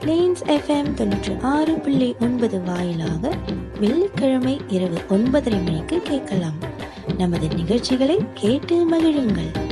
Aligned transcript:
Planes 0.00 0.42
FM 0.46 0.94
தொண்ணூற்றி 0.96 1.40
ஆறு 1.40 1.74
புள்ளி 1.74 2.14
ஒன்பது 2.20 2.62
வாயிலாக 2.62 3.30
வெள்ளிக்கிழமை 3.80 4.60
இரவு 4.68 4.98
ஒன்பதரை 5.08 5.64
மணிக்கு 5.64 6.00
கேட்கலாம். 6.02 6.58
நமது 7.18 7.48
நிகழ்ச்சிகளை 7.48 8.18
கேட்டு 8.34 8.90
மகிழுங்கள். 8.90 9.66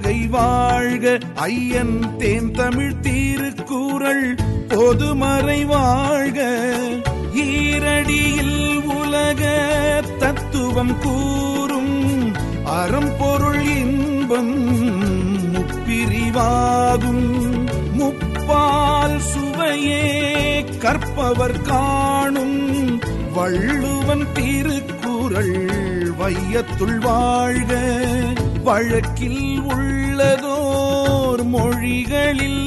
பெருந்தகை 0.00 0.26
வாழ்க. 0.26 1.18
ஐயன் 1.34 2.16
தேன் 2.18 2.50
தமிழ் 2.50 2.94
தீருக்கூறல் 3.02 4.38
பொதுமறை 4.68 5.64
வாழ்க. 5.64 6.58
ஈரடியில் 7.34 8.82
உலக 8.82 9.54
தத்துவம் 10.18 10.98
கூறும் 10.98 12.32
அறம்பொருள் 12.64 13.60
இன்பம் 13.60 15.54
முப்பிரிவாகும். 15.54 17.68
முப்பால் 17.98 19.18
சுவையே 19.18 20.64
கற்பவர் 20.78 21.62
காணும். 21.62 23.00
வள்ளுவன் 23.34 24.32
திருக்குறள் 24.32 26.12
வையத்துள் 26.18 26.98
வாழ்க. 26.98 27.98
வழக்கில் 28.64 29.44
உள்ளதோர் 29.68 31.42
மொழிகளில் 31.46 32.64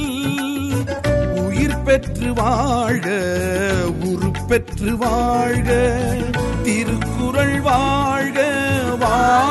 உயிர் 1.42 1.82
பெற்று 1.84 2.30
வாழ்க 2.34 3.08
உருப்பெற்று 4.06 4.92
வாழ்க 4.98 5.70
திருக்குறள் 6.64 7.58
வாழ்க 7.62 8.40
வாழ்க 9.00 9.43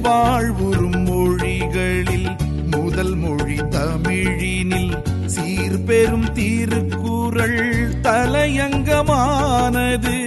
வாழ்வுறும் 0.00 1.04
மொழிகளில் 1.04 2.28
முதல் 2.70 3.14
மொழி 3.14 3.56
தமிழினில் 3.70 5.02
சீர்பெரும் 5.26 6.32
திருக்குறள் 6.32 7.94
தலையங்கமானது. 8.02 9.12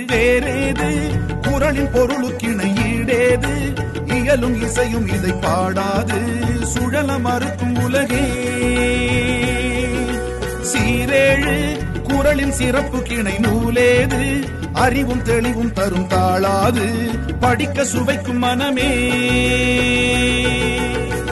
வேறேது? 0.06 1.20
குரலின் 1.52 1.92
பொருளுக்கிணை 1.94 2.74
ஈடேது? 2.76 3.76
இயலும் 4.14 4.62
இசையும் 4.62 5.08
இதை 5.08 5.32
பாடாது. 5.32 6.20
சுழல 6.64 7.20
மறுக்கும் 7.20 7.76
உலகே. 7.76 8.97
குரலின் 12.38 12.56
சிறப்பு 12.56 13.02
கிணை 13.02 13.34
நூலேது. 13.34 14.48
அறிவும் 14.74 15.22
தெளிவும் 15.22 15.74
தரும் 15.74 16.08
தாளாது. 16.08 16.86
படிக்க 17.40 17.86
சுவைக்கும் 17.86 18.38
மனமே. 18.38 18.92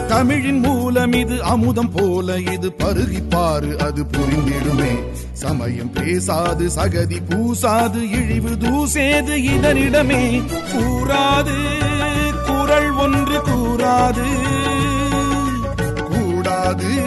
தமிழின் 0.07 0.59
மூலம் 0.59 1.13
இது 1.13 1.43
அமுதம் 1.43 1.91
போல 1.91 2.39
இது 2.39 2.75
பருகிப்பாரு 2.77 3.75
அது 3.75 4.03
புரிந்திடுமே. 4.03 5.03
சமயம் 5.33 5.91
பேசாது 5.91 6.69
சகதி 6.75 7.19
பூசாது 7.29 8.09
இழிவு 8.11 8.49
தூசேது 8.49 9.35
இதனிடமே. 9.35 10.43
கூறாது 10.73 11.55
குரல் 12.45 12.91
ஒன்று 12.91 13.39
கூறாது. 13.39 14.27
கூடாது 16.09 17.03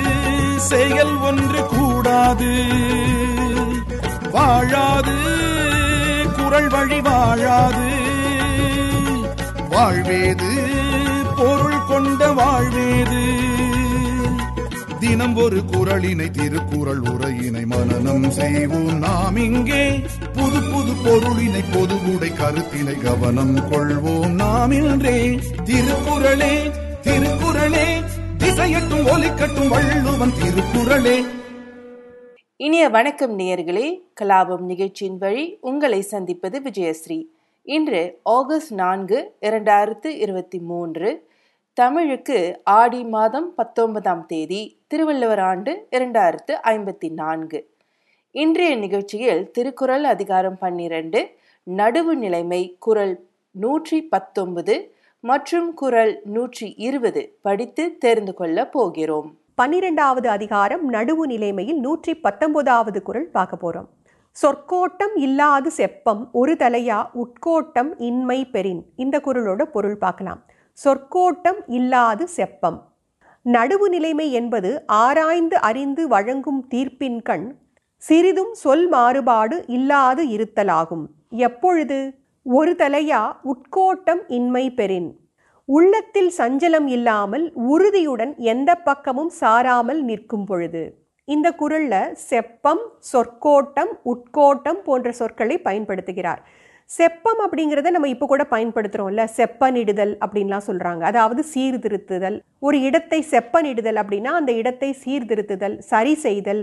செயல் 0.57 1.17
ஒன்று 1.17 1.65
கூடாது. 1.65 2.57
வாழாது. 4.39 5.17
குரல் 6.37 6.69
வழி 6.69 7.01
வாழாது. 7.01 7.87
வாழ்வேது 9.71 10.67
பொருள் 11.37 11.87
கொண்ட 11.89 12.33
வாழ்வேது. 12.33 13.47
தினம் 15.01 15.37
ஒரு 15.37 15.63
குரலினை 15.73 16.31
திருக்குறள் 16.31 17.01
உரையினை 17.01 17.65
மனநம் 17.71 18.29
செய்வோம் 18.29 18.99
நாம் 18.99 19.37
இங்கே. 19.37 20.07
புது 20.33 20.63
புது 20.63 20.93
பொருளினை 20.93 21.65
பொதுவுடை 21.73 22.33
கருத்தினை 22.33 23.03
கவனம் 23.03 23.57
கொள்வோம் 23.57 24.27
நாம் 24.27 24.71
இன்றே. 24.71 25.41
திருக்குறளே 25.65 26.71
திருக்குறளே 27.03 28.05
திசையட்டும் 28.39 29.07
ஒலிக்கட்டும் 29.07 29.69
வள்ளுவன் 29.69 30.33
திருக்குறளே. 30.43 31.38
இனிய 32.61 32.89
வணக்கம் 32.89 33.39
நேயர்களே. 33.39 34.03
கலாபம் 34.21 34.61
நிகழ்ச்சியின் 34.61 35.19
வழி 35.19 35.59
உங்களை 35.61 36.01
சந்திப்பது 36.01 36.61
விஜயஸ்ரீ. 36.61 37.27
இன்று 37.63 38.19
ஆகஸ்ட் 38.23 38.75
நான்கு 38.75 39.35
இரண்டாயிரத்து 39.41 40.07
இருபத்தி 40.07 40.59
மூன்று 40.59 41.27
தமிழுக்கு 41.73 42.61
ஆடி 42.65 43.05
மாதம் 43.05 43.55
பத்தொன்பதாம் 43.55 44.27
தேதி 44.27 44.77
திருவள்ளுவர் 44.87 45.39
ஆண்டு 45.39 45.87
இரண்டாயிரத்து 45.91 46.53
ஐம்பத்தி 46.65 47.13
நான்கு. 47.13 47.69
இன்றைய 48.31 48.77
நிகழ்ச்சியில் 48.77 49.51
திருக்குறள் 49.51 50.05
அதிகாரம் 50.05 50.59
பன்னிரண்டு 50.59 51.29
நடுவு 51.77 52.15
நிலைமை 52.15 52.77
குரல் 52.79 53.27
நூற்றி 53.51 54.03
பத்தொன்பது 54.03 54.95
மற்றும் 55.21 55.75
குரல் 55.75 56.21
நூற்றி 56.25 56.75
இருபது 56.77 57.37
படித்து 57.41 57.99
தெரிந்து 57.99 58.35
கொள்ள 58.35 58.67
போகிறோம். 58.67 59.38
பன்னிரெண்டாவது 59.59 60.29
அதிகாரம் 60.29 60.93
நடுவு 60.93 61.25
நிலைமையில் 61.31 61.79
நூற்றி 61.81 62.15
பத்தொன்பதாவது 62.15 63.03
குரல் 63.03 63.31
பார்க்க 63.31 63.57
போகிறோம் 63.57 63.89
சொற்கோட்டம் 64.37 65.15
இல்லாது 65.17 65.71
செப்பம் 65.77 66.21
ஒரு 66.33 66.53
தலையா 66.53 66.99
உட்கோட்டம் 67.23 67.91
இன்மை 67.99 68.39
பெறின். 68.45 68.83
இந்த 68.97 69.21
குரலோட 69.25 69.63
பொருள் 69.63 69.97
பார்க்கலாம். 69.97 70.41
சொற்கோட்டம் 70.79 71.61
இல்லாது 71.67 72.29
செப்பம். 72.37 72.79
நடுவு 73.47 73.89
நிலைமை 73.89 74.33
என்பது 74.33 74.71
ஆராய்ந்து 74.87 75.59
அறிந்து 75.61 76.09
வழங்கும் 76.09 76.67
தீர்ப்பின் 76.75 77.21
கண் 77.23 77.49
சிறிதும் 78.03 78.55
சொல் 78.55 78.89
மாறுபாடு 78.89 79.65
இல்லாது 79.67 80.25
இருத்தலாகும். 80.37 81.05
எப்பொழுது? 81.29 82.01
ஒரு 82.43 82.75
தலையா 82.79 83.23
உட்கோட்டம் 83.45 84.23
இன்மை 84.29 84.71
பெறின். 84.71 85.11
உள்ளத்தில் 85.69 86.31
சஞ்சலம் 86.37 86.87
இல்லாமல் 86.87 87.45
உறுதியுடன் 87.73 88.31
எந்த 88.53 88.71
பக்கமும் 88.87 89.33
சாராமல் 89.41 90.01
நிற்கும் 90.03 90.47
பொழுது 90.47 90.83
இந்த 91.29 91.49
குரல்ல 91.61 91.95
செப்பம் 92.29 92.85
சொற்கோட்டம் 93.11 93.93
உட்கோட்டம் 94.13 94.81
போன்ற 94.87 95.09
சொற்களை 95.13 95.57
பயன்படுத்துகிறார். 95.67 96.41
செப்பம் 96.91 97.41
அப்படிங்கிறத 97.45 97.91
நம்ம 97.91 98.09
இப்போ 98.09 98.27
கூட 98.27 98.43
பயன்படுத்துகிறோம்ல 98.51 99.25
செப்பனிடுதல் 99.37 100.15
அப்படின்லாம் 100.25 100.67
சொல்கிறாங்க 100.69 101.03
அதாவது 101.11 101.43
சீர்திருத்துதல். 101.55 102.39
ஒரு 102.59 102.79
இடத்தை 102.81 103.19
செப்பனிடுதல் 103.33 104.01
அப்படின்னா 104.03 104.33
அந்த 104.41 104.53
இடத்தை 104.53 104.91
சீர்திருத்துதல் 105.05 105.77
சரி 105.91 106.15
செய்தல் 106.25 106.63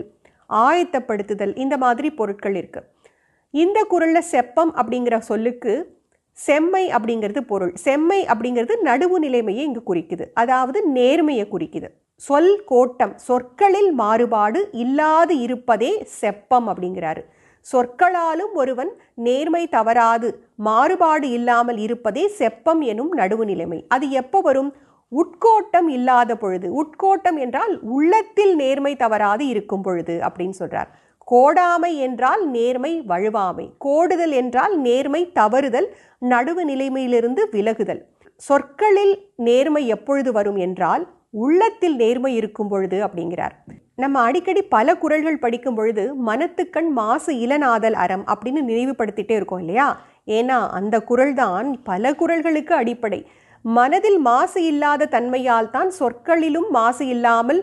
ஆயத்தப்படுத்துதல் 0.49 1.53
இந்த 1.63 1.77
மாதிரி 1.77 2.09
பொருட்கள் 2.19 2.57
இருக்கு. 2.61 2.81
இந்த 3.53 3.79
குரல்ல 3.91 4.19
செப்பம் 4.31 4.71
அப்படிங்கிற 4.79 5.17
சொல்லுக்கு 5.29 5.73
செம்மை 6.37 6.83
அப்படிங்கிறது 6.89 7.41
பொருள். 7.41 7.73
செம்மை 7.75 8.25
அப்படிங்கிறது 8.25 8.73
நடுவு 8.83 9.17
நிலைமையை 9.25 9.63
இங்கு 9.65 9.83
குறிக்குது. 9.93 10.25
அதாவது 10.33 10.79
நேர்மையை 10.93 11.45
குறிக்குது. 11.51 11.89
சொல் 12.15 12.63
கோட்டம் 12.65 13.13
சொற்களில் 13.17 13.91
மாறுபாடு 13.91 14.59
இல்லாது 14.71 15.37
இருப்பதே 15.37 16.07
செப்பம் 16.21 16.67
அப்படிங்கிறாரு. 16.71 17.23
சொற்களாலும் 17.65 18.53
ஒருவன் 18.53 18.91
நேர்மை 19.13 19.67
தவறாது 19.67 20.27
மாறுபாடு 20.55 21.29
இல்லாமல் 21.29 21.77
இருப்பதே 21.77 22.25
செப்பம் 22.39 22.81
எனும் 22.81 23.17
நடுவு 23.17 23.45
நிலைமை. 23.45 23.85
அது 23.87 24.11
எப்போ 24.11 24.41
வரும்? 24.41 24.73
உட்கோட்டம் 25.11 25.87
இல்லாத 25.87 26.31
பொழுது. 26.35 26.67
உட்கோட்டம் 26.81 27.39
என்றால் 27.39 27.73
உள்ளத்தில் 27.81 28.55
நேர்மை 28.55 28.95
தவறாது 28.95 29.47
இருக்கும் 29.47 29.81
பொழுது 29.81 30.19
அப்படின்னு 30.21 30.57
சொல்றார். 30.59 30.91
கோடாமை 31.27 31.91
என்றால் 32.07 32.43
நேர்மை 32.55 32.91
வழுவாமை. 33.11 33.65
கோடுதல் 33.85 34.33
என்றால் 34.41 34.73
நேர்மை 34.87 35.21
தவறுதல் 35.39 35.87
நடுவு 36.31 36.63
நிலைமையிலிருந்து 36.71 37.43
விலகுதல். 37.55 38.01
சொற்களில் 38.41 39.13
நேர்மை 39.47 39.83
எப்பொழுது 39.95 40.31
வரும் 40.31 40.59
என்றால் 40.65 41.03
உள்ளத்தில் 41.45 41.95
நேர்மை 42.01 42.31
இருக்கும் 42.39 42.69
பொழுது 42.73 42.97
அப்படிங்கிறார். 43.07 43.55
நம்ம 44.03 44.21
அடிக்கடி 44.27 44.61
பல 44.75 44.87
குரல்கள் 45.01 45.41
படிக்கும் 45.43 45.77
பொழுது 45.77 46.03
மனத்துக்கண் 46.27 46.89
மாசு 46.99 47.31
இளநாதல் 47.45 47.97
அறம் 48.03 48.25
அப்படின்னு 48.33 48.61
நினைவுபடுத்திட்டே 48.71 49.35
இருக்கோம் 49.39 49.61
இல்லையா? 49.65 49.87
ஏன்னா 50.37 50.59
அந்த 50.79 50.95
குரல் 51.09 51.33
தான் 51.41 51.67
பல 51.89 52.13
குரல்களுக்கு 52.21 52.73
அடிப்படை. 52.81 53.19
மனதில் 53.65 54.19
மாசு 54.29 54.59
இல்லாத 54.71 55.09
தன்மையால் 55.15 55.69
தான் 55.75 55.91
சொற்களிலும் 55.99 56.69
மாசு 56.69 57.03
இல்லாமல் 57.07 57.61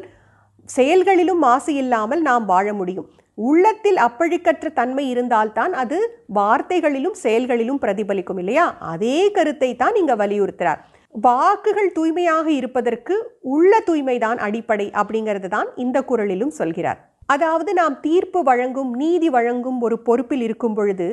செயல்களிலும் 0.68 1.42
மாசு 1.48 1.70
இல்லாமல் 1.74 2.22
நாம் 2.28 2.44
வாழ 2.44 2.66
முடியும். 2.72 3.08
உள்ளத்தில் 3.38 3.98
அப்பழுக்கற்ற 4.06 4.66
தன்மை 4.72 5.04
இருந்தால்தான் 5.08 5.72
அது 5.82 5.98
வார்த்தைகளிலும் 6.34 7.16
செயல்களிலும் 7.24 7.80
பிரதிபலிக்கும் 7.84 8.40
இல்லையா? 8.42 8.66
அதே 8.92 9.18
கருத்தை 9.36 9.70
தான் 9.74 9.94
இங்க 9.94 10.14
வலியுறுத்துறார். 10.16 10.82
வாக்குகள் 11.14 11.90
தூய்மையாக 11.92 12.46
இருப்பதற்கு 12.50 13.14
உள்ள 13.54 13.80
தூய்மைதான் 13.88 14.38
அடிப்படை 14.38 14.86
அப்படிங்கிறது 15.00 15.48
தான் 15.48 15.68
இந்த 15.76 15.98
குரலிலும் 16.10 16.54
சொல்கிறார். 16.60 17.00
அதாவது 17.26 17.70
நாம் 17.74 17.96
தீர்ப்பு 18.00 18.40
வழங்கும் 18.42 18.90
நீதி 18.94 19.28
வழங்கும் 19.28 19.78
ஒரு 19.80 19.96
பொறுப்பில் 19.98 20.42
இருக்கும் 20.42 20.74
பொழுது 20.74 21.08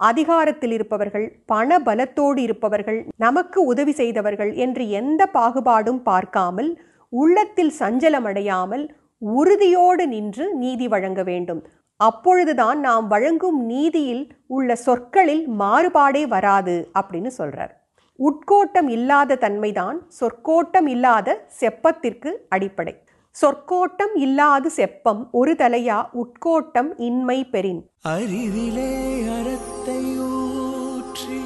அதிகாரத்தில் 0.00 0.74
இருப்பவர்கள் 0.76 1.26
பண 1.46 1.78
பலத்தோடு 1.78 2.40
இருப்பவர்கள் 2.46 2.98
நமக்கு 3.16 3.58
உதவி 3.64 3.92
செய்தவர்கள் 3.92 4.52
என்று 4.54 4.84
எந்த 5.00 5.22
பாகுபாடும் 5.34 6.00
பார்க்காமல் 6.02 6.70
உள்ளத்தில் 7.12 7.72
சஞ்சலம் 7.80 8.26
அடையாமல் 8.26 8.84
உறுதியோடு 9.32 10.04
நின்று 10.08 10.54
நீதி 10.54 10.88
வழங்க 10.88 11.22
வேண்டும். 11.22 11.60
அப்பொழுதுதான் 11.96 12.78
நாம் 12.80 13.06
வழங்கும் 13.08 13.60
நீதியில் 13.66 14.24
உள்ள 14.46 14.74
சொற்களில் 14.74 15.44
மாறுபாடே 15.60 16.22
வராது 16.26 16.74
அப்படின்னு 17.00 17.30
சொல்றார். 17.38 17.72
உட்கோட்டம் 18.18 18.88
இல்லாத 18.88 19.38
தன்மைதான் 19.40 19.98
சொற்கோட்டம் 20.20 20.86
இல்லாத 20.86 21.46
செப்பத்திற்கு 21.60 22.32
அடிப்படை. 22.48 22.94
சொற்கோட்டம் 23.36 24.14
இல்லாது 24.14 24.70
செப்பம் 24.76 25.22
ஒரு 25.30 25.52
தலையா 25.52 25.98
உட்கோட்டம் 26.22 26.90
இன்மை 26.96 27.38
பெறின். 27.44 27.80
அறிவிலே 28.02 28.92
அறத்தை 29.36 30.02
ஊற்றி 30.28 31.40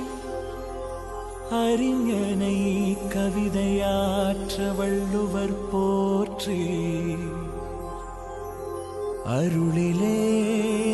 அறிஞனை 1.60 2.56
கவிதையாற்ற 3.14 4.56
வள்ளுவர் 4.76 5.56
போற்றி 5.70 6.60
அருளிலே 9.28 10.18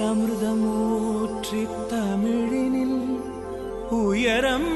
அமிர்தமூற்றி 0.01 1.61
தமிழினில் 1.89 3.01
உயரம் 3.99 4.71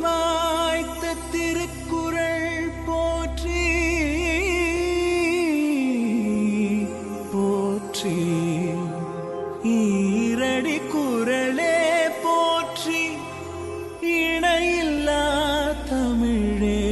வாய்த்த 0.00 1.14
திருக்குறள் 1.32 2.48
போற்றி 2.86 3.62
போற்றி. 7.32 8.16
ஈரடி 9.74 10.78
குரலே 10.92 11.76
போற்றி 12.22 13.02
இணையில்லா 14.16 15.24
தமிழே 15.90 16.82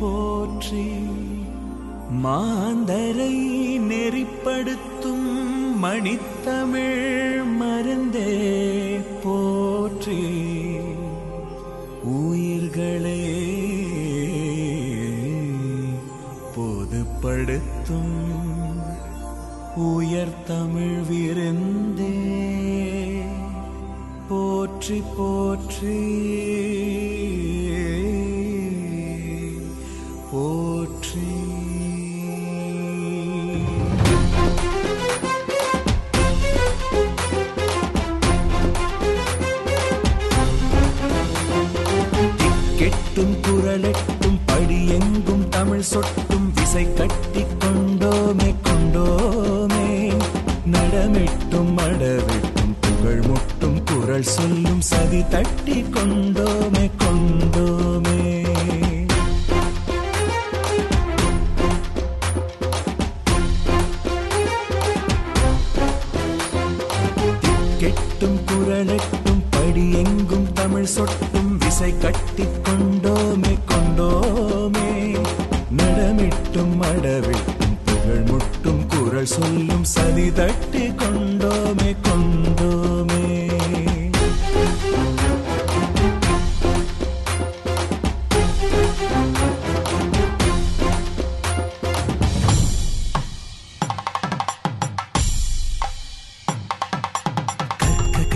போற்றி. 0.00 0.86
மாந்தரை 2.24 3.34
நெறிப்படுத்த 3.90 5.01
மணித்தமிழ் 5.82 7.44
மருந்தே 7.58 8.32
போற்றி 9.22 10.20
உயிர்களே 12.14 13.22
பொதுப்படுத்தும் 16.56 18.16
உயர் 19.86 20.36
தமிழ் 20.46 21.00
விருந்தே 21.08 22.14
போற்றி 24.28 24.98
போற்றி 25.00 25.00
போற்றி 25.14 25.98
கெட்டும் 43.72 43.92
குரலெட்டும் 43.92 44.38
படியெங்கும் 44.46 45.48
தமிழ் 45.48 45.80
சொட்டும் 45.80 46.52
விசை 46.54 46.94
கட்டி 46.94 47.44
கொண்டோமே 47.60 48.54
கொண்டோமே. 48.62 50.12
நடமிட்டும் 50.64 51.78
அடவிட்டும் 51.78 52.74
புகழ் 52.80 53.22
முட்டும் 53.26 53.84
குரல் 53.84 54.22
சொல்லும் 54.22 54.80
சதி 54.80 55.22
தட்டி 55.28 55.82
கொண்டோமே 55.82 56.90
கொண்டோ 56.98 57.66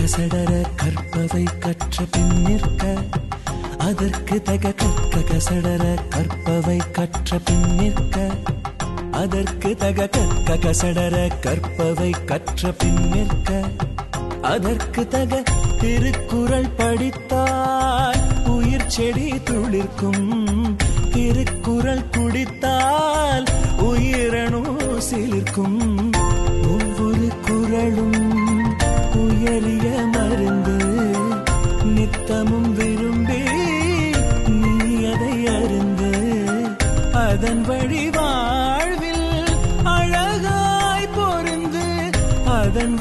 கசடர 0.07 0.61
கற்பவை 0.75 1.43
கற்ற 1.59 2.03
பின் 2.11 2.41
நிற்க. 2.41 2.95
அதற்கு 3.77 4.41
தக 4.41 4.73
கற்க 4.73 5.19
கசடர 5.19 5.95
கற்பவை 6.09 6.77
கற்ற 6.91 7.39
பின் 7.45 7.75
நிற்க. 7.75 8.29
அதற்கு 9.11 9.75
தக 9.75 10.07
கற்க 10.07 10.53
கசடர 10.53 11.29
கற்பவை 11.41 12.13
கற்ற 12.25 12.71
பின் 12.71 13.09
நிற்க. 13.09 13.61
அதற்கு 14.41 15.07
தக 15.07 15.43
திருக்குறள் 15.79 16.69
படித்தால் 16.77 18.19
உயிர் 18.45 18.87
செடி 18.87 19.31
துளிர்க்கும். 19.31 20.75
திருக்குறள் 21.11 22.09
குடித்தால் 22.11 23.45
உயிரணு 23.77 24.63
சிலிர்க்கும். 25.11 26.11
ஒவ்வொரு 26.63 27.27
குரலும் 27.41 28.16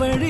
வழி 0.00 0.25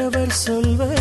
மற்றவர் 0.00 0.32
சொல்வது 0.42 0.99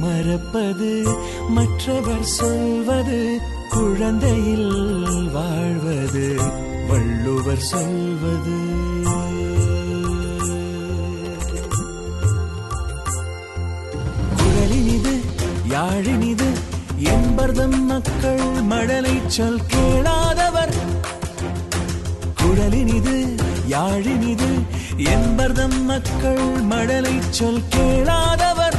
மறப்பது 0.03 1.07
மற்றவர் 1.49 2.23
சொல்வது 2.23 3.39
குழந்தையில் 3.69 5.29
வாழ்வது 5.33 6.27
வள்ளுவர் 6.87 7.65
சொல்வது. 7.73 8.58
மக்கள் 18.03 18.61
மழலை 18.63 19.21
சொல் 19.27 19.59
கேளாதவர். 19.67 20.73
குழலினிது 22.41 23.37
யாழினிது 23.69 24.51
என்பர்தம் 24.97 25.83
மக்கள் 25.83 26.41
மழலை 26.61 27.15
சொல் 27.29 27.61
கேளாதவர். 27.69 28.78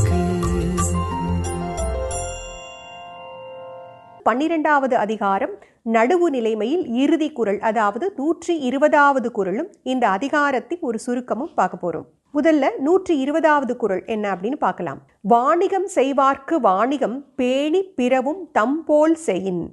பன்னிரெண்டாவது 4.25 4.95
அதிகாரம் 4.95 5.53
நடுவு 5.95 6.27
நிலைமையில் 6.35 6.83
இறுதி 7.03 7.29
குரல் 7.31 7.59
அதாவது 7.69 8.05
நூற்றி 8.17 8.53
இருபதாவது 8.67 9.29
குரலும் 9.31 9.69
இந்த 9.83 10.05
அதிகாரத்தின் 10.07 10.81
ஒரு 10.81 10.97
சுருக்கமும் 11.05 11.53
பார்க்க 11.55 11.83
போறோம். 11.83 12.07
முதல்ல 12.33 12.65
நூற்றி 12.77 13.13
இருபதாவது 13.23 13.73
குரல் 13.75 14.03
என்ன 14.05 14.25
அப்படின்னு 14.33 14.59
பார்க்கலாம். 14.65 14.99
வாணிகம் 15.33 15.87
செய்வார்க்கு 15.95 16.57
வாணிகம் 16.67 17.17
பேணி 17.35 17.81
பிறவும் 17.99 18.41
தம்போல் 18.59 19.17
செயின் 19.27 19.63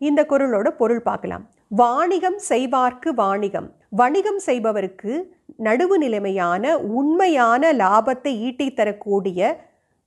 இந்த 0.00 0.20
குரலோட 0.32 0.68
பொருள் 0.80 1.02
பார்க்கலாம். 1.02 1.44
வாணிகம் 1.72 2.38
செய்வார்க்கு 2.50 3.10
வாணிகம் 3.14 3.68
வணிகம் 4.00 4.40
செய்பவருக்கு 4.46 5.12
நடுவு 5.66 5.96
நிலைமையான 5.98 6.64
உண்மையான 7.00 7.72
லாபத்தை 7.72 8.32
ஈட்டித் 8.46 8.76
தரக்கூடிய 8.78 9.40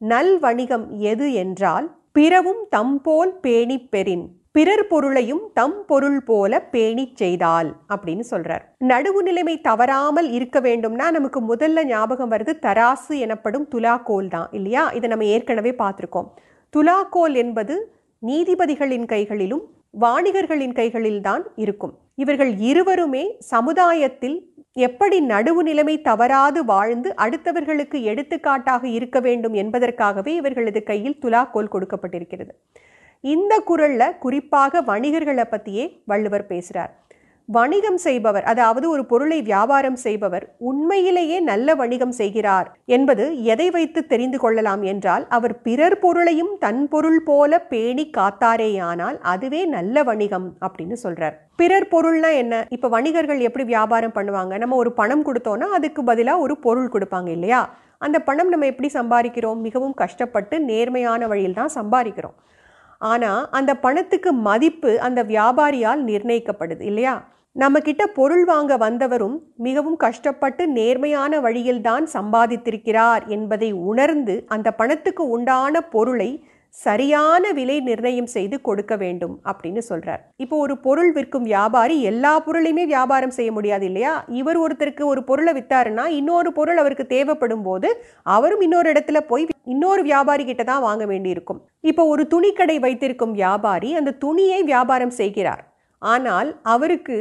நல் 0.02 0.34
வணிகம் 0.40 0.86
எது 1.12 1.28
என்றால் 1.44 1.88
பிறவும் 2.20 2.68
தம்போல் 2.76 3.40
பேணிப் 3.42 3.92
பெறின். 3.92 4.28
பிறர் 4.52 4.88
பொருளையும் 4.88 5.52
தம் 5.54 5.86
பொருள் 5.86 6.24
போல 6.24 6.62
பேணிச் 6.62 7.16
செய்தால் 7.16 7.76
அப்படின்னு 7.90 8.24
சொல்றார். 8.32 8.62
நடுவு 8.84 9.22
நிலைமை 9.22 9.62
தவறாமல் 9.62 10.32
இருக்க 10.32 10.62
வேண்டும்னா 10.62 11.12
நமக்கு 11.12 11.56
முதல்ல 11.56 11.86
ஞாபகம் 11.86 12.32
வருது 12.32 12.54
தராசு 12.62 13.18
எனப்படும் 13.18 13.68
துலாக்கோல் 13.76 14.30
தான் 14.30 14.48
இல்லையா? 14.52 14.90
இதை 14.90 15.10
நம்ம 15.10 15.26
ஏற்கனவே 15.26 15.72
பார்த்துருக்கோம். 15.72 16.28
துலாக்கோல் 16.78 17.36
என்பது 17.36 17.96
நீதிபதிகளின் 18.28 19.06
கைகளிலும் 19.06 19.64
வாணிகர்களின் 20.02 20.74
கைகளில்தான் 20.74 21.44
இருக்கும். 21.56 21.98
இவர்கள் 22.16 22.58
இருவருமே 22.58 23.36
சமுதாயத்தில் 23.40 24.57
எப்படி 24.78 25.18
நடுவு 25.22 25.62
நிலைமை 25.64 26.02
தவறாது 26.02 26.66
வாழ்ந்து 26.66 27.10
அடுத்தவர்களுக்கு 27.16 28.02
எடுத்துக்காட்டாக 28.02 28.88
இருக்க 28.88 29.20
வேண்டும் 29.20 29.54
என்பதற்காகவே 29.54 30.34
இவர்களது 30.36 30.84
கையில் 30.84 31.20
துலாக்கோல் 31.22 31.74
கொடுக்கப்பட்டிருக்கிறது. 31.74 32.52
இந்த 33.24 33.60
குரலில் 33.60 34.18
குறிப்பாக 34.20 34.82
வணிகர்களை 34.82 35.46
பற்றியே 35.50 36.02
வள்ளுவர் 36.06 36.48
பேசுகிறார் 36.48 36.94
வணிகம் 37.50 37.98
செய்பவர் 37.98 38.44
அதாவது 38.44 38.90
ஒரு 38.90 39.06
பொருளை 39.06 39.42
வியாபாரம் 39.42 39.96
செய்பவர் 39.96 40.56
உண்மையிலேயே 40.58 41.40
நல்ல 41.40 41.76
வணிகம் 41.76 42.12
செய்கிறார் 42.12 42.68
என்பது 42.86 43.44
எதை 43.44 43.70
வைத்து 43.70 44.02
தெரிந்து 44.06 44.40
கொள்ளலாம் 44.40 44.84
என்றால் 44.84 45.28
அவர் 45.30 45.62
பிறர் 45.62 46.00
பொருளையும் 46.00 46.54
தன் 46.60 46.88
பொருள் 46.88 47.22
போல 47.24 47.60
பேணி 47.60 48.10
காத்தாரேயானால் 48.18 49.20
அதுவே 49.26 49.66
நல்ல 49.66 50.04
வணிகம் 50.04 50.50
அப்படின்னு 50.62 50.98
சொல்கிறார் 50.98 51.38
பிறர் 51.60 51.92
பொருள்னா 51.92 52.30
என்ன? 52.36 52.56
இப்போ 52.70 52.88
வணிகர்கள் 52.88 53.40
எப்படி 53.40 53.66
வியாபாரம் 53.66 54.16
பண்ணுவாங்க? 54.16 54.58
நம்ம 54.58 54.76
ஒரு 54.76 54.92
பணம் 54.92 55.24
கொடுத்தோன்னா 55.26 55.68
அதுக்கு 55.78 56.02
பதிலாக 56.04 56.40
ஒரு 56.40 56.56
பொருள் 56.58 56.92
கொடுப்பாங்க 56.94 57.28
இல்லையா? 57.28 57.62
அந்த 57.98 58.18
பணம் 58.20 58.50
நம்ம 58.50 58.66
எப்படி 58.66 58.90
சம்பாதிக்கிறோம்? 58.94 59.62
மிகவும் 59.62 59.94
கஷ்டப்பட்டு 59.94 60.60
நேர்மையான 60.60 61.28
வழியில் 61.28 61.54
தான் 61.54 61.74
சம்பாதிக்கிறோம். 61.76 62.36
ஆனால் 63.02 63.42
அந்த 63.52 63.72
பணத்துக்கு 63.76 64.34
மதிப்பு 64.50 64.92
அந்த 65.00 65.24
வியாபாரியால் 65.24 66.04
நிர்ணயிக்கப்படுது 66.04 66.82
இல்லையா? 66.82 67.16
நம்ம 67.56 67.80
கிட்ட 67.80 68.04
பொருள் 68.18 68.46
வாங்க 68.46 68.74
வந்தவரும் 68.78 69.38
மிகவும் 69.68 69.98
கஷ்டப்பட்டு 69.98 70.64
நேர்மையான 70.68 71.40
வழியில்தான் 71.40 72.06
சம்பாதித்திருக்கிறார் 72.14 73.24
என்பதை 73.28 73.70
உணர்ந்து 73.92 74.36
அந்த 74.48 74.72
பணத்துக்கு 74.72 75.24
உண்டான 75.30 75.82
பொருளை 75.96 76.30
சரியான 76.86 77.52
விலை 77.58 77.76
நிர்ணயம் 77.88 78.30
செய்து 78.34 78.56
கொடுக்க 78.68 78.94
வேண்டும் 79.04 79.36
அப்படின்னு 79.50 79.82
சொல்றார். 79.90 80.22
இப்போ 80.44 80.56
ஒரு 80.66 80.76
பொருள் 80.86 81.12
விற்கும் 81.16 81.46
வியாபாரி 81.52 81.96
எல்லா 82.12 82.34
பொருளையுமே 82.46 82.84
வியாபாரம் 82.94 83.34
செய்ய 83.38 83.52
முடியாது 83.56 83.86
இல்லையா? 83.90 84.14
இவர் 84.40 84.60
ஒருத்தருக்கு 84.64 85.04
ஒரு 85.14 85.22
பொருளை 85.30 85.54
வித்தாருன்னா 85.58 86.06
இன்னொரு 86.20 86.52
பொருள் 86.60 86.82
அவருக்கு 86.84 87.06
தேவைப்படும் 87.16 87.66
போது 87.68 87.90
அவரும் 88.36 88.64
இன்னொரு 88.68 88.90
இடத்துல 88.94 89.22
போய் 89.32 89.46
இன்னொரு 89.76 90.04
வியாபாரி 90.10 90.46
கிட்ட 90.50 90.66
தான் 90.72 90.86
வாங்க 90.88 91.06
வேண்டியிருக்கும். 91.14 91.62
இப்போ 91.92 92.06
ஒரு 92.14 92.26
துணிக்கடை 92.36 92.78
வைத்திருக்கும் 92.86 93.36
வியாபாரி 93.42 93.90
அந்த 94.02 94.16
துணியை 94.26 94.62
வியாபாரம் 94.72 95.18
செய்கிறார். 95.22 95.64
ஆனால் 96.02 96.50
அவருக்கு 96.76 97.18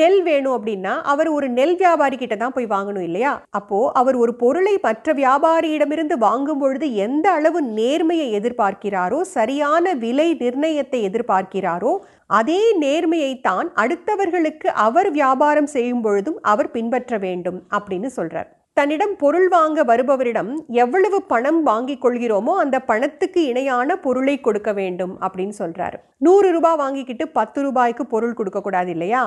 நெல் 0.00 0.20
வேணும் 0.28 0.54
அப்படின்னா 0.56 0.92
அவர் 1.12 1.28
ஒரு 1.36 1.46
நெல் 1.58 1.74
வியாபாரி 1.82 2.16
கிட்ட 2.16 2.36
தான் 2.36 2.54
போய் 2.56 2.72
வாங்கணும் 2.74 3.04
இல்லையா? 3.08 3.32
அப்போ 3.58 3.78
அவர் 4.00 4.16
ஒரு 4.22 4.32
பொருளை 4.42 4.74
மற்ற 4.86 5.12
வியாபாரியிடமிருந்து 5.20 6.16
வாங்கும் 6.26 6.60
பொழுது 6.62 6.86
எந்த 7.06 7.26
அளவு 7.38 7.60
நேர்மையை 7.78 8.26
எதிர்பார்க்கிறாரோ 8.38 9.20
சரியான 9.36 9.94
விலை 10.04 10.28
நிர்ணயத்தை 10.42 11.00
எதிர்பார்க்கிறாரோ 11.10 11.92
அதே 12.40 12.60
நேர்மையை 12.80 13.32
தான் 13.48 13.70
அடுத்தவர்களுக்கு 13.82 14.68
அவர் 14.86 15.10
வியாபாரம் 15.20 15.72
செய்யும் 15.76 16.04
பொழுதும் 16.06 16.38
அவர் 16.52 16.74
பின்பற்ற 16.76 17.18
வேண்டும் 17.26 17.58
அப்படின்னு 17.78 18.10
சொல்றார். 18.18 18.50
தன்னிடம் 18.76 19.12
பொருள் 19.16 19.48
வாங்க 19.48 19.80
வருபவரிடம் 19.90 20.52
எவ்வளவு 20.82 21.18
பணம் 21.32 21.60
வாங்கிக் 21.68 22.00
கொள்கிறோமோ 22.04 22.52
அந்த 22.62 22.76
பணத்துக்கு 22.90 23.40
இணையான 23.50 23.96
பொருளை 24.06 24.36
கொடுக்க 24.46 24.70
வேண்டும் 24.80 25.14
அப்படின்னு 25.26 25.54
சொல்றாரு. 25.62 25.98
நூறு 26.26 26.48
ரூபாய் 26.56 26.80
வாங்கிக்கிட்டு 26.82 27.26
பத்து 27.38 27.60
ரூபாய்க்கு 27.66 28.06
பொருள் 28.14 28.38
கொடுக்க 28.38 28.60
கூடாது 28.60 28.92
இல்லையா? 28.96 29.24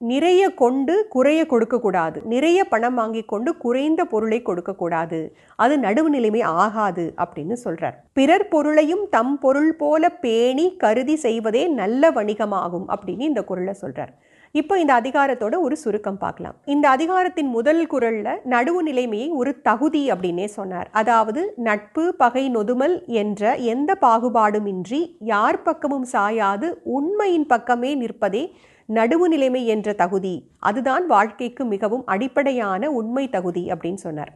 நிறைய 0.00 0.42
கொண்டு 0.60 0.94
குறைய 1.14 1.40
கொடுக்கக்கூடாது. 1.50 2.18
நிறைய 2.32 2.58
பணம் 2.72 2.96
வாங்கி 3.00 3.22
கொண்டு 3.32 3.50
குறைந்த 3.62 4.00
பொருளை 4.04 4.38
கொடுக்கக்கூடாது. 4.42 5.20
அது 5.64 5.74
நடுவு 5.84 6.08
நிலைமை 6.14 6.42
ஆகாது 6.64 7.04
அப்படின்னு 7.24 7.56
சொல்றார். 7.64 7.96
பிறர் 8.18 8.46
பொருளையும் 8.48 9.04
தம் 9.16 9.34
பொருள் 9.44 9.72
போல 9.78 10.10
பேணி 10.24 10.66
கருதி 10.82 11.16
செய்வதே 11.24 11.62
நல்ல 11.80 12.10
வணிகமாகும் 12.18 12.86
அப்படின்னு 12.96 13.30
இந்த 13.30 13.44
குரலை 13.50 13.74
சொல்றார். 13.82 14.12
இப்போ 14.54 14.74
இந்த 14.82 14.92
அதிகாரத்தோட 15.00 15.54
ஒரு 15.60 15.76
சுருக்கம் 15.76 16.20
பார்க்கலாம். 16.20 16.56
இந்த 16.74 16.86
அதிகாரத்தின் 16.96 17.50
முதல் 17.56 17.82
குரல்ல 17.92 18.28
நடுவு 18.54 18.80
நிலைமையை 18.88 19.26
ஒரு 19.40 19.50
தகுதி 19.68 20.04
அப்படின்னே 20.12 20.46
சொன்னார். 20.58 20.88
அதாவது 21.00 21.40
நட்பு 21.68 22.06
பகை 22.22 22.44
நொதுமல் 22.54 22.96
என்ற 23.22 23.56
எந்த 23.74 23.90
பாகுபாடுமின்றி 24.06 25.02
யார் 25.34 25.62
பக்கமும் 25.62 26.08
சாயாது 26.14 26.70
உண்மையின் 26.98 27.50
பக்கமே 27.52 27.92
நிற்பதே 28.04 28.44
நடுவு 28.88 29.28
நிலைமை 29.28 29.66
என்ற 29.66 29.92
தகுதி. 29.92 30.50
அதுதான் 30.58 31.06
வாழ்க்கைக்கு 31.06 31.64
மிகவும் 31.64 32.06
அடிப்படையான 32.06 32.90
உண்மை 32.90 33.28
தகுதி 33.28 33.66
அப்படின்னு 33.66 33.94
சொன்னார். 33.94 34.32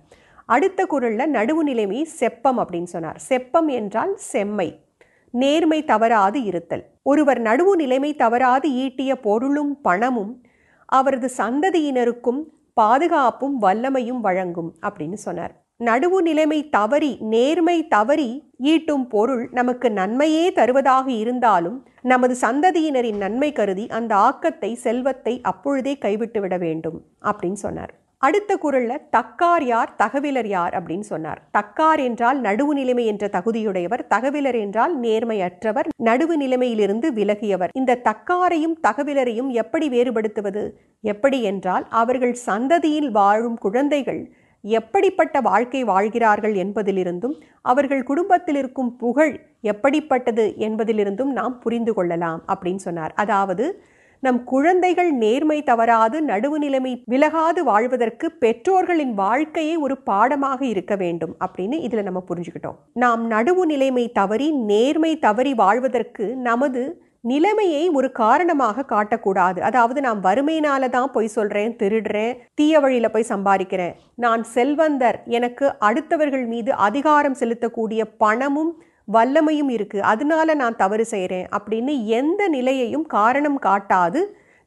அடுத்த 0.46 0.86
குரலில் 0.86 1.32
நடுவு 1.32 1.62
நிலைமை 1.62 2.08
செப்பம் 2.20 2.64
அப்படின்னு 2.64 2.82
சொன்னார். 2.82 3.22
செப்பம் 3.28 3.66
என்றால் 3.66 4.14
செம்மை. 4.16 4.84
நேர்மை 5.30 5.84
தவறாது 5.84 6.42
இருத்தல். 6.42 6.84
ஒருவர் 7.02 7.42
நடுவு 7.42 7.70
நிலைமை 7.70 8.14
தவறாது 8.14 8.70
ஈட்டிய 8.70 9.14
பொருளும் 9.14 9.80
பணமும் 9.80 10.42
அவரது 10.86 11.30
சந்ததியினருக்கும் 11.36 12.42
பாதுகாப்பும் 12.74 13.62
வல்லமையும் 13.62 14.20
வழங்கும் 14.20 14.74
அப்படின்னு 14.82 15.12
சொன்னார். 15.12 15.54
நடுவு 15.84 16.20
நிலைமை 16.20 16.68
தவறி 16.68 17.16
நேர்மை 17.20 17.88
தவறி 17.88 18.50
ஈட்டும் 18.58 19.06
பொருள் 19.06 19.48
நமக்கு 19.52 19.90
நன்மையே 19.90 20.52
தருவதாக 20.52 21.10
இருந்தாலும் 21.10 21.86
நமது 22.04 22.34
சந்ததியினரின் 22.40 23.16
நன்மை 23.16 23.52
கருதி 23.52 23.86
அந்த 23.88 24.16
ஆக்கத்தை 24.16 24.74
செல்வத்தை 24.74 25.40
அப்பொழுதே 25.42 25.98
கைவிட்டு 25.98 26.40
விட 26.40 26.56
வேண்டும் 26.56 26.98
அப்படின்னு 27.22 27.52
சொன்னார். 27.52 27.92
அடுத்த 28.18 28.58
குரல்ல 28.62 28.96
தக்கார் 29.16 29.62
யார் 29.62 29.94
தகவிலர் 29.98 30.46
யார்? 30.46 30.72
அப்படின்னு 30.74 31.00
சொன்னார். 31.00 31.40
தக்கார் 31.58 31.98
என்றால் 31.98 32.40
நடுவு 32.40 32.72
நிலைமை 32.72 33.06
என்ற 33.06 33.28
தகுதியுடையவர் 33.32 34.02
தகவிலர் 34.08 34.58
என்றால் 34.60 35.00
நேர்மையற்றவர் 35.00 35.88
நடுவு 36.04 36.36
நிலைமையிலிருந்து 36.36 37.10
விலகியவர். 37.12 37.68
இந்த 37.72 37.98
தக்காரையும் 38.04 38.76
தகவிலரையும் 38.82 39.48
எப்படி 39.48 39.88
வேறுபடுத்துவது? 39.88 40.64
எப்படி 41.00 41.42
என்றால் 41.42 41.86
அவர்கள் 41.90 42.36
சந்ததியில் 42.46 43.10
வாழும் 43.10 43.58
குழந்தைகள் 43.58 44.22
எப்படிப்பட்ட 44.64 45.40
வாழ்க்கை 45.40 45.85
வாழ்கிறார்கள் 45.85 46.55
என்பதிலிருந்தும் 46.55 47.37
அவர்கள் 47.62 48.03
குடும்பத்தில் 48.03 48.57
இருக்கும் 48.57 48.96
புகழ் 48.96 49.40
எப்படிப்பட்டது 49.61 50.55
என்பதிலிருந்தும் 50.59 51.33
நாம் 51.33 51.59
புரிந்து 51.59 51.94
கொள்ளலாம் 51.94 52.42
அப்படின்னு 52.53 52.83
சொன்னார். 52.88 53.12
அதாவது 53.14 53.83
நம் 54.23 54.44
குழந்தைகள் 54.44 55.12
நேர்மை 55.12 55.62
தவறாது 55.62 56.23
நடுவு 56.27 56.57
நிலைமை 56.59 57.05
விலகாது 57.07 57.61
வாழ்வதற்கு 57.64 58.33
பெற்றோர்களின் 58.33 59.14
வாழ்க்கையே 59.14 59.77
ஒரு 59.77 59.96
பாடமாக 59.99 60.64
இருக்க 60.66 60.96
வேண்டும் 60.96 61.37
அப்படின்னு 61.44 61.73
இதில் 61.73 62.03
நம்ம 62.03 62.25
புரிஞ்சுக்கிட்டோம். 62.29 62.77
நாம் 62.92 63.31
நடுவு 63.31 63.64
நிலைமை 63.64 64.12
தவறி 64.12 64.51
நேர்மை 64.53 65.18
தவறி 65.18 65.55
வாழ்வதற்கு 65.55 66.37
நமது 66.37 67.03
நிலைமையை 67.24 67.83
ஒரு 67.98 68.09
காரணமாக 68.12 68.85
காட்டக்கூடாது. 68.92 69.59
அதாவது 69.68 70.00
நான் 70.00 70.20
வறுமையினால 70.26 70.88
தான் 70.88 71.11
போய் 71.12 71.35
சொல்றேன் 71.37 71.74
திருடுறேன் 71.83 72.37
தீய 72.54 72.80
வழியில 72.80 73.09
போய் 73.11 73.30
சம்பாதிக்கிறேன். 73.33 73.96
நான் 74.24 74.42
செல்வந்தர் 74.54 75.18
எனக்கு 75.38 75.66
அடுத்தவர்கள் 75.88 76.46
மீது 76.46 76.72
அதிகாரம் 76.88 77.38
செலுத்தக்கூடிய 77.40 78.02
பணமும் 78.24 78.72
வல்லமையும் 79.09 79.70
இருக்கு. 79.76 79.98
அதனால 80.02 80.54
நான் 80.54 80.76
தவறு 80.76 81.04
செய்கிறேன் 81.04 81.46
அப்படின்னு 81.59 81.94
எந்த 82.20 82.42
நிலையையும் 82.48 83.06
காரணம் 83.18 83.59
காட்டாது. 83.59 84.20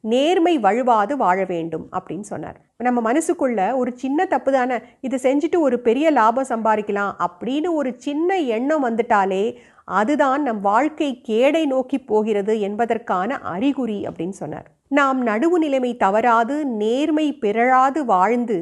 நேர்மை 0.04 0.58
வழுவாது 0.58 1.16
வாழ 1.16 1.44
வேண்டும் 1.44 1.86
அப்படின்னு 1.92 2.26
சொன்னார். 2.32 2.60
நம்ம 2.76 3.12
மனசுக்குள்ள 3.12 3.76
ஒரு 3.76 3.92
சின்ன 3.96 4.24
தப்பு 4.24 4.52
தானே 4.52 4.78
இதை 5.00 5.18
செஞ்சுட்டு 5.22 5.58
ஒரு 5.58 5.78
பெரிய 5.80 6.10
லாபம் 6.10 6.48
சம்பாதிக்கலாம் 6.48 7.12
அப்படின்னு 7.26 7.72
ஒரு 7.72 7.94
சின்ன 7.96 8.38
எண்ணம் 8.38 8.84
வந்துட்டாலே 8.84 9.42
அதுதான் 9.84 10.42
நம் 10.42 10.60
வாழ்க்கை 10.60 11.08
கேடை 11.28 11.64
நோக்கி 11.66 11.98
போகிறது 11.98 12.60
என்பதற்கான 12.60 13.38
அறிகுறி 13.38 13.98
அப்படின்னு 14.06 14.38
சொன்னார். 14.42 14.70
நாம் 14.88 15.26
நடுவு 15.26 15.58
நிலைமை 15.64 15.96
தவறாது 15.96 16.64
நேர்மை 16.66 17.26
பிறழாது 17.42 18.04
வாழ்ந்து 18.04 18.58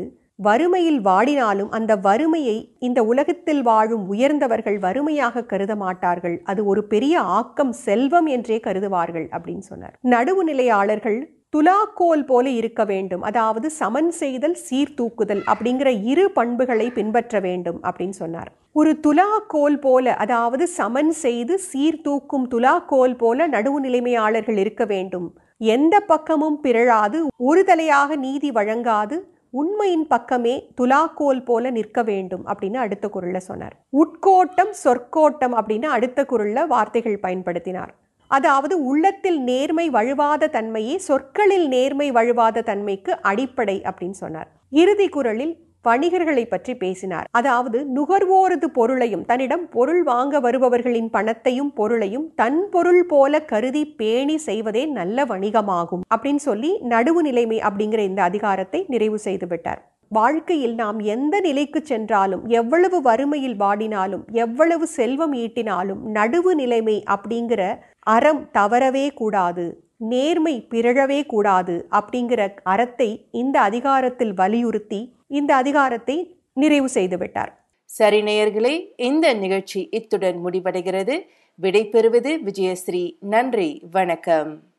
வறுமையில் 0.47 1.01
வாடினாலும் 1.07 1.71
அந்த 1.79 1.93
வறுமையை 2.07 2.57
இந்த 2.87 3.01
உலகத்தில் 3.11 3.63
வாழும் 3.63 4.05
உயர்ந்தவர்கள் 4.13 4.79
வறுமையாக 4.87 5.45
கருத 5.53 5.73
மாட்டார்கள். 5.83 6.37
அது 6.51 6.61
ஒரு 6.73 6.83
பெரிய 6.93 7.15
ஆக்கம் 7.39 7.75
செல்வம் 7.87 8.29
என்றே 8.37 8.59
கருதுவார்கள் 8.67 9.27
அப்படின்னு 9.37 9.65
சொன்னார். 9.71 9.95
நடுவு 10.15 10.43
நிலையாளர்கள் 10.51 11.21
துலாக்கோல் 11.55 12.25
போல 12.29 12.47
இருக்க 12.61 12.83
வேண்டும். 12.91 13.23
அதாவது 13.29 13.67
சமன் 13.81 14.11
செய்தல் 14.21 14.57
சீர்தூக்குதல் 14.69 15.43
அப்படிங்கிற 15.53 15.89
இரு 16.13 16.25
பண்புகளை 16.39 16.87
பின்பற்ற 16.99 17.41
வேண்டும் 17.41 17.81
அப்படின்னு 17.89 18.17
சொன்னார். 18.23 18.51
ஒரு 18.81 18.93
துலாக்கோல் 19.07 19.79
போல 19.87 20.15
அதாவது 20.25 20.67
சமன் 20.79 21.13
செய்து 21.25 21.57
சீர்தூக்கும் 21.71 22.47
துலாக்கோல் 22.55 23.17
போல 23.23 23.49
நடுவு 23.55 23.81
நிலைமையாளர்கள் 23.87 24.61
இருக்க 24.65 24.85
வேண்டும். 24.95 25.29
எந்த 25.75 25.95
பக்கமும் 26.13 26.59
பிறழாது 26.61 27.19
ஒரு 27.49 27.61
தலையாக 27.69 28.17
நீதி 28.25 28.49
வழங்காது 28.51 29.17
உண்மையின் 29.53 30.07
பக்கமே 30.07 30.55
துலாக்கோல் 30.81 31.45
போல 31.45 31.71
நிற்க 31.71 32.03
வேண்டும் 32.03 32.45
அப்படின்னு 32.47 32.77
அடுத்த 32.77 33.11
குரல்ல 33.15 33.37
சொன்னார். 33.37 33.75
உட்கோட்டம் 33.93 34.73
சொற்கோட்டம் 34.85 35.55
அப்படின்னு 35.59 35.85
அடுத்த 35.85 36.27
குரல்ல 36.29 36.67
வார்த்தைகள் 36.67 37.19
பயன்படுத்தினார். 37.23 37.93
அதாவது 38.31 38.85
உள்ளத்தில் 38.85 39.41
நேர்மை 39.41 39.91
வழுவாத 39.91 40.49
தன்மையே 40.49 40.97
சொற்களில் 40.97 41.69
நேர்மை 41.69 42.13
வழுவாத 42.13 42.63
தன்மைக்கு 42.63 43.21
அடிப்படை 43.23 43.77
அப்படின்னு 43.91 44.19
சொன்னார். 44.23 44.51
இறுதி 44.71 45.09
குரலில் 45.09 45.55
வணிகர்களை 45.85 46.45
பற்றி 46.47 46.73
பேசினார். 46.75 47.29
அதாவது 47.31 47.79
நுகர்வோரது 47.97 48.69
பொருளையும் 48.79 49.25
தன்னிடம் 49.25 49.65
பொருள் 49.69 50.03
வாங்க 50.03 50.41
வருபவர்களின் 50.41 51.11
பணத்தையும் 51.11 51.73
பொருளையும் 51.75 52.27
தன் 52.35 52.61
பொருள் 52.71 53.05
போல 53.07 53.41
கருதி 53.45 53.85
பேணி 54.01 54.37
செய்வதே 54.49 54.85
நல்ல 54.99 55.25
வணிகமாகும் 55.25 56.05
அப்படின்னு 56.15 56.45
சொல்லி 56.49 56.73
நடுவு 56.95 57.23
நிலைமை 57.23 57.59
அப்படிங்கிற 57.69 58.03
இந்த 58.11 58.23
அதிகாரத்தை 58.23 58.83
நிறைவு 58.89 59.19
செய்துவிட்டார் 59.25 59.83
வாழ்க்கையில் 60.11 60.75
நாம் 60.75 60.99
எந்த 61.13 61.35
நிலைக்கு 61.41 61.81
சென்றாலும் 61.83 62.43
எவ்வளவு 62.47 62.99
வறுமையில் 63.03 63.55
வாடினாலும் 63.61 64.25
எவ்வளவு 64.45 64.87
செல்வம் 64.87 65.35
ஈட்டினாலும் 65.35 66.03
நடுவு 66.17 66.53
நிலைமை 66.55 66.97
அப்படிங்கிற 67.11 67.63
அறம் 68.07 68.43
தவறவே 68.51 69.07
கூடாது. 69.11 69.65
நேர்மை 70.03 70.67
பிறழவே 70.69 71.27
கூடாது 71.27 71.89
அப்படிங்கிற 71.91 72.55
அறத்தை 72.63 73.29
இந்த 73.31 73.61
அதிகாரத்தில் 73.61 74.35
வலியுறுத்தி 74.35 75.15
இந்த 75.29 75.55
அதிகாரத்தை 75.55 76.37
நிறைவு 76.53 76.89
செய்துவிட்டார் 76.95 77.53
சரி 77.85 78.23
நேயர்களே 78.23 78.87
இந்த 78.97 79.33
நிகழ்ச்சி 79.33 79.89
இத்துடன் 79.91 80.45
முடிவடைகிறது. 80.45 81.21
விடைபெறுவது 81.63 82.31
விஜயஸ்ரீ. 82.47 83.17
நன்றி 83.21 83.83
வணக்கம். 83.91 84.72